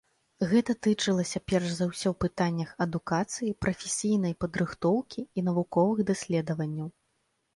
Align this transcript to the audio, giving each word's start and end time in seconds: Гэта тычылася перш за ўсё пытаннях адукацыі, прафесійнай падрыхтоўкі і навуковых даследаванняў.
Гэта 0.51 0.73
тычылася 0.85 1.39
перш 1.51 1.67
за 1.79 1.85
ўсё 1.89 2.09
пытаннях 2.25 2.71
адукацыі, 2.87 3.53
прафесійнай 3.65 4.33
падрыхтоўкі 4.45 5.21
і 5.27 5.39
навуковых 5.51 6.03
даследаванняў. 6.11 6.87